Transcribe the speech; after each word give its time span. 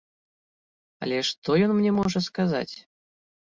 Але 1.05 1.19
што 1.29 1.59
ён 1.67 1.71
мне 1.77 1.91
можа 2.01 2.19
сказаць? 2.31 2.69